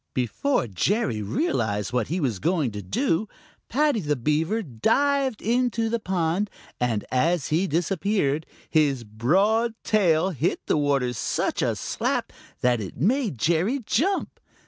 [0.15, 3.27] Before Jerry realized what he was going to do,
[3.69, 10.65] Paddy the Beaver dived into the pond, and as he disappeared, his broad tail hit
[10.65, 14.39] the water such a slap that it made Jerry jump.